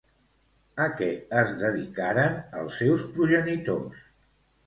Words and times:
A 0.83 0.87
què 1.01 1.09
es 1.41 1.51
dedicaren 1.59 2.39
els 2.61 2.79
seus 2.83 3.05
progenitors? 3.19 4.03